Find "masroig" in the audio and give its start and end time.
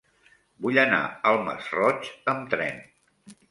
1.51-2.11